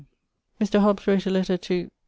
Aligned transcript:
Mr. 0.59 0.79
Hobbes 0.79 1.05
wrote 1.05 1.27
a 1.27 1.29
letter 1.29 1.57
to... 1.57 1.91